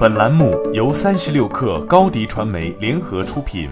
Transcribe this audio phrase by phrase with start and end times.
[0.00, 3.68] 本栏目由三十六氪高低传媒联合出品。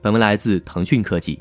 [0.00, 1.38] 本文来自腾讯科技。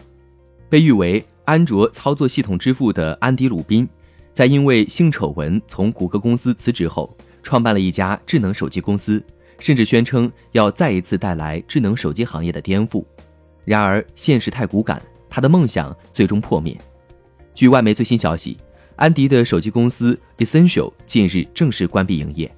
[0.69, 3.87] 被誉为安卓操作系统之父的安迪·鲁宾，
[4.33, 9.23] 在因为性丑闻从谷歌公司辞职后，创办了一家智能手机公司，
[9.57, 13.01] 甚至宣称要再一次带来智能手机行业的颠覆。
[13.63, 16.77] 然而，现实太骨感，他的梦想最终破灭。
[17.55, 18.57] 据外媒最新消息。
[18.97, 22.51] 安迪的手机公司 Essential 近日正式关闭营业。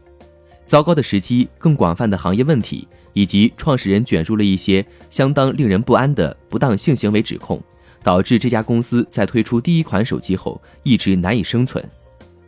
[0.66, 7.62] 糟糕的时机、更广泛的行业问题，以及创始人卷入了一些相当令人不安的不当性行为指控，
[8.04, 11.84] 导致这家公司在推出第一款手机后一直难以生存。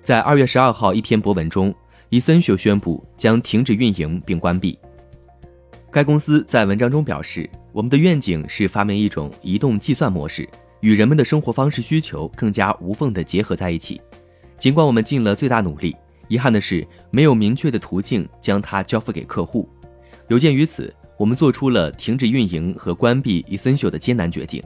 [0.02, 1.76] 在二月十二号一篇博文中
[2.12, 4.80] ，Essential 宣布将停止运营并关闭。
[5.92, 10.48] 该公司在文章中表示：“我们的愿景是发明一种移动计算模式。”
[10.82, 14.02] 与人们的生活方式需求更加无缝地结合在一起。
[14.60, 15.96] 尽管我们尽了最大努力，
[16.28, 19.68] 遗憾的是没有明确的途径将它交付给客户。
[20.28, 24.64] 有鉴于此，我们做出了停止运营和关闭 Essential 的艰难决定。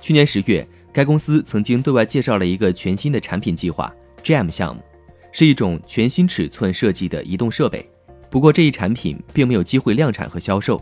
[0.00, 4.82] 去年十月，该公司曾经对外介绍了一个全新的产品计划 ——Jam 项目，
[5.32, 7.88] 是一种全新尺寸设计的移动设备。
[8.30, 10.80] 不过，这一产品并没有机会量产和销售。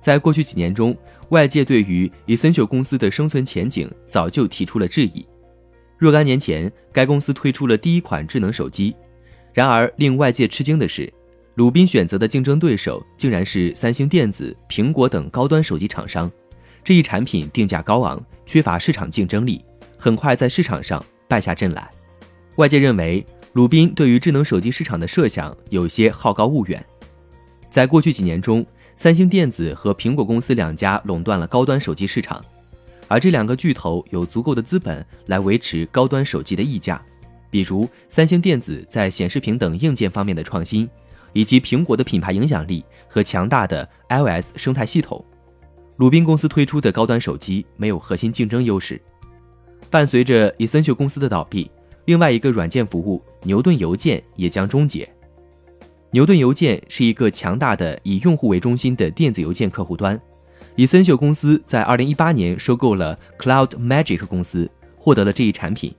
[0.00, 0.96] 在过去几年中，
[1.28, 5.24] 外界对于 Essential 公司的生存前景早就提出了质疑。
[5.98, 8.96] 若干年前，该公司推出了第一款智能手机。
[9.52, 11.12] 然而，令外界吃惊的是，
[11.56, 16.30] 鲁宾选择的竞争对手竟然是三星电子、苹果等高端手机厂商。
[16.82, 19.62] 这一产品定价高昂，缺乏市场竞争力，
[19.98, 21.90] 很快在市场上败下阵来。
[22.56, 26.82] 外界认为，鲁宾对于智能手机市场的设想有些好高骛远。
[27.70, 28.64] 在过去几年中，
[29.00, 32.44] 三星电子和苹果公司两家垄断了高端手机市场，
[33.08, 37.00] 而这两个巨头有足够的资本来维持高端手机的溢价。
[37.50, 40.86] 比如三星电子在显示屏等硬件方面的创新，
[41.32, 45.24] 以及苹果的品牌影响力和强大的 iOS 生态系统。
[45.96, 49.00] 鲁宾公司推出的高端手机没有核心竞争优势。
[49.88, 51.70] 伴随着 Essential 公司的倒闭，
[52.04, 55.10] 另外一个软件服务牛顿邮件也将终结。
[56.12, 60.20] 牛顿邮件是一个强大的以用户为中心的电子邮件客户端。
[60.76, 65.94] Essential 公司在2018年收购了 Cloud Magic 公司，获得了这一产品。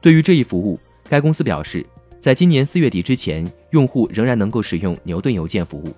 [0.00, 0.78] 对于这一服务，
[1.08, 1.84] 该公司表示，
[2.20, 5.92] 在今年四月底之前，用户仍然能够使用牛顿邮件服务。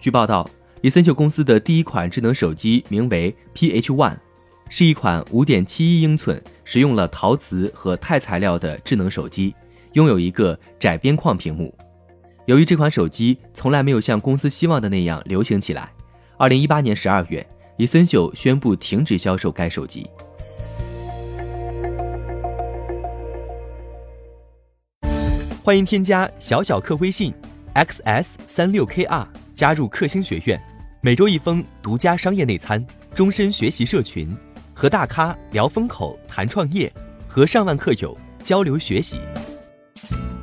[0.00, 0.48] 据报道
[0.82, 4.16] ，Essential 公司的第一款智能手机名为 PH One，
[4.68, 9.54] 是一款5.71英寸、使用了陶瓷和钛材料的智能手机，
[9.92, 11.72] 拥有一个窄边框屏幕。
[12.46, 15.90] 由于这款手机从来没有像公司希望的那样流行起来，
[16.36, 17.46] 二零一八年十二月
[17.78, 20.06] ，Eason 9宣布停止销售该手机。
[25.62, 27.32] 欢迎添加小小客微信
[27.74, 30.60] ，xs 三六 kr，加入克星学院，
[31.00, 34.36] 每周一封独家商业内参，终身学习社群，
[34.74, 36.92] 和大咖聊风口、谈创业，
[37.26, 39.18] 和上万课友交流学习。